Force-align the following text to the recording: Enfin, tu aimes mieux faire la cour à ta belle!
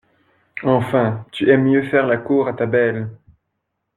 Enfin, 0.63 1.27
tu 1.31 1.47
aimes 1.51 1.65
mieux 1.65 1.83
faire 1.87 2.07
la 2.07 2.17
cour 2.17 2.47
à 2.47 2.53
ta 2.53 2.65
belle! 2.65 3.07